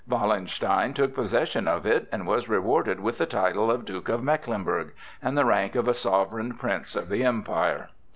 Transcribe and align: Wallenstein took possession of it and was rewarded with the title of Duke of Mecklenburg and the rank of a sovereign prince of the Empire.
Wallenstein 0.09 0.95
took 0.95 1.13
possession 1.13 1.67
of 1.67 1.85
it 1.85 2.07
and 2.11 2.25
was 2.25 2.49
rewarded 2.49 2.99
with 3.01 3.19
the 3.19 3.27
title 3.27 3.69
of 3.69 3.85
Duke 3.85 4.09
of 4.09 4.23
Mecklenburg 4.23 4.93
and 5.21 5.37
the 5.37 5.45
rank 5.45 5.75
of 5.75 5.87
a 5.87 5.93
sovereign 5.93 6.55
prince 6.55 6.95
of 6.95 7.07
the 7.07 7.23
Empire. 7.23 7.89